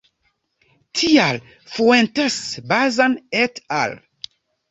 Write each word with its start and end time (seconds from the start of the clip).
Tial 0.99 1.37
Fuentes-Bazan 1.73 3.13
et 3.43 3.63
al. 3.83 3.95